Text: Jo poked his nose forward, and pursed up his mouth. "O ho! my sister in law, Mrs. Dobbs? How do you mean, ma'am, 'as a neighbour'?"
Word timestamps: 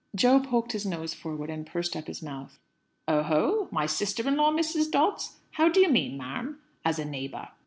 Jo 0.17 0.39
poked 0.39 0.71
his 0.71 0.83
nose 0.83 1.13
forward, 1.13 1.51
and 1.51 1.63
pursed 1.63 1.95
up 1.95 2.07
his 2.07 2.23
mouth. 2.23 2.57
"O 3.07 3.21
ho! 3.21 3.67
my 3.69 3.85
sister 3.85 4.27
in 4.27 4.35
law, 4.35 4.49
Mrs. 4.51 4.89
Dobbs? 4.89 5.37
How 5.51 5.69
do 5.69 5.79
you 5.79 5.89
mean, 5.89 6.17
ma'am, 6.17 6.57
'as 6.83 6.97
a 6.97 7.05
neighbour'?" 7.05 7.49